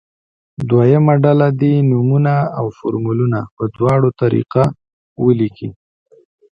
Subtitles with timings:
[0.69, 4.63] دویمه ډله دې نومونه او فورمولونه په دواړو طریقه
[5.25, 5.69] ولیکي.